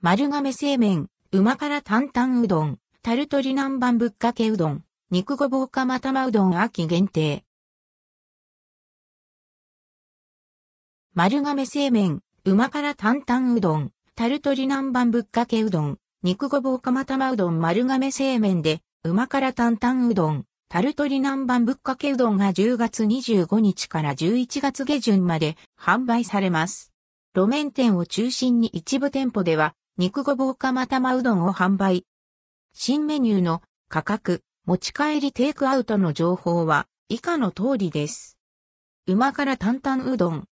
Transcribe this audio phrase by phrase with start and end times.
[0.00, 7.42] 丸亀製麺、旨辛担々うどん、タルトリ南蛮ぶっかけうどん、肉ごぼう釜玉うどん秋限定。
[11.14, 26.92] 丸亀製麺、旨辛担々うどん、タルトリ南蛮ぶっかけうどん、肉ごぼう釜玉うどん丸亀製麺で、旨辛担々うどん、タルトリ南蛮ぶっかけうどんが10月25日から11月下旬まで販売されます。
[27.34, 32.06] 路面店を中心に一部店舗では、肉ごぼう釜玉うどんを販売。
[32.72, 38.38] 新メニューの価格、持ち帰りテイクアウトの情報は以下の通りです。
[39.08, 40.44] 旨辛担々うどん。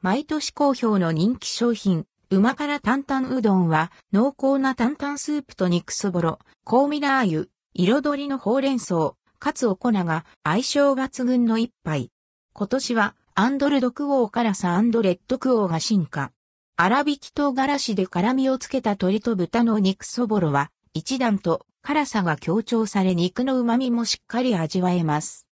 [0.00, 12.10] 毎年好評の人気商品、旨辛担々うどんは濃厚な担々スープと肉そぼろ、香味ラー油、彩りのほうれん草、かつお粉が相性抜群の一杯。
[12.52, 16.32] 今年はアンドルドクオー辛さレッドクオーが進化。
[16.82, 25.46] 粗挽き唐辛子で辛みをつけた鶏と豚の肉そぼろは、一段と辛さが強調され肉の旨味もしっかり味わえます。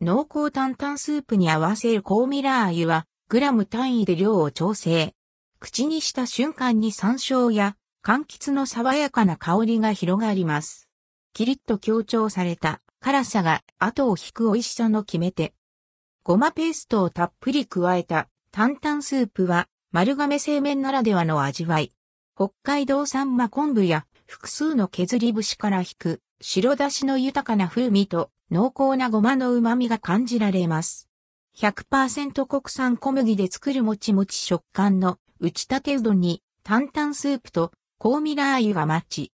[0.00, 5.14] 濃厚担々スープに合わせる香味ラー油は、グラム単位で量を調整。
[5.60, 10.88] 口にした瞬間に山椒や柑橘の爽やかな香りが広がります。
[11.32, 15.54] キリッと強調された辛さが後を引く美味しさの決め手。
[16.24, 21.92] ごまペーストをたっぷり加えた担々スープは丸亀製麺ならではの味わい。
[22.34, 31.08] 北海道産マ昆布や複数の削り節から引く白だしの豊かな風味と濃厚なごまの旨味が感じられます。
[31.56, 39.32] 100%国産小麦で作るもちもち食感の打ち立てうどんに担々スープと香味ラー油がマッチ。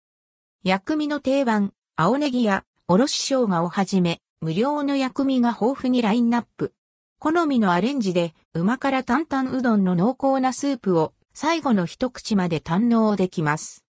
[0.63, 6.73] 薬味の定番、青ネギやおろし生姜をはじめ、無料の薬味が豊富にラインナップ。
[7.23, 13.85] 好みのアレンジで、旨辛担々うどんの濃厚なスープを最後の一口まで堪能できます。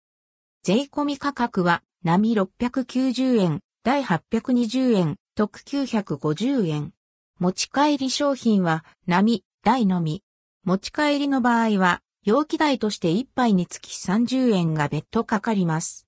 [0.64, 6.92] 税込み価格は、並690円、第820円、特950円。
[7.40, 10.24] 持ち帰り商品は、並、大のみ。
[10.66, 16.06] 持ち帰りの場合は、容器代として1杯につき30円が別途かかります。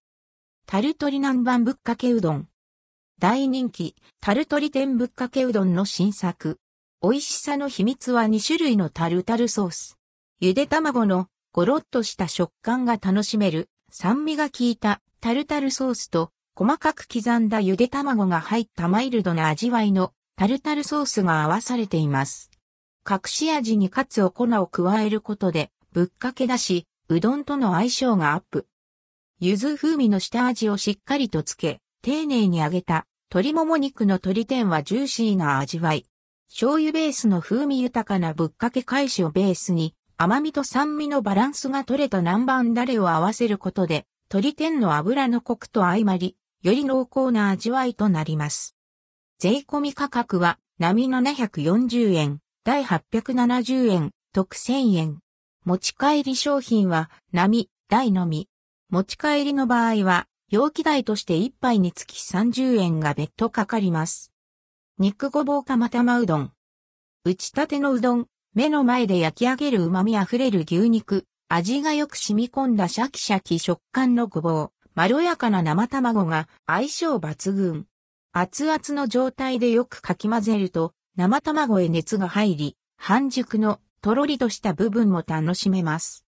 [0.65, 2.49] タルトリ南蛮ぶっかけうどん。
[3.17, 6.59] 大人気、タルトリ天ぶっかけうどんの新作。
[7.05, 9.97] 美味しさの秘密は2種類のタルタルソース。
[10.39, 22.49] ゆで卵のゴロッとした食感が楽しめる酸味が効いたタルタルソースと細かく刻んだゆで卵が入ったマイルドな味わいのタルタルソースが合わされています。
[23.05, 28.65] 隠し味にかつお粉を加えることでぶっかけだし、うどんとの相性がアップ。
[29.41, 36.05] 柚子風味の下味をしっかりとつけ、丁寧に揚げた鶏もも肉の鶏天はジューシーな味わい。
[36.55, 48.75] 醤油ベースの風味豊かなぶっかけ返しをベースに、甘みと酸味のバランスが取れた南蛮ダレを合わせることで、鶏天の油のコクと相まり、より濃厚な味わいとなります。
[49.39, 55.19] 税込み価格は、並740円、第870円、特1000円。
[55.65, 58.47] 持ち帰り商品は、並、大のみ。
[58.91, 64.32] 持ち帰りの場合は、容器代として1杯につき30円が別途かかります。
[64.99, 66.51] 肉ごぼう釜玉うどん。
[67.25, 77.87] 打ち立てのうどん、目の前で焼き上げる旨味あふれる牛肉、味がよく染み込んだシャキシャキ食感のごぼう、まろやかな生卵が相性抜群。
[78.33, 86.23] 熱々の状態でよくかき混ぜると、生卵へ熱が入り、半熟のとろりとした部分も楽しめます。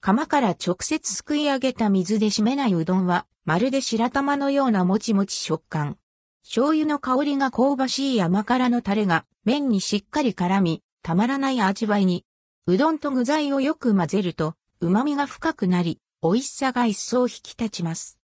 [0.00, 5.98] 釜から直接すくい上げた水で締めないうどんは、まるで白玉のようなもちもち食感。
[6.44, 12.24] 醤油の香りが香ばしい甘辛のタレが麺にしっかり絡み、たまらない味わいに。
[12.66, 18.18] うどんと具材をよく混ぜると、旨味が深くなり、美味しさが一層引き立ちます。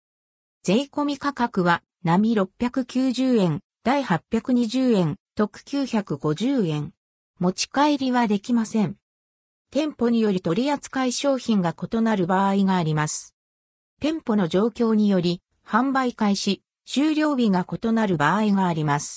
[0.62, 6.92] 税込み価格は、並690円、第820円、特950円。
[7.38, 8.96] 持ち帰りはできません。
[9.70, 13.34] 店舗により取扱い商品が異なる場合があります。
[14.00, 19.16] 店舗の状況により、販売開始、終了日が異なる場合があります。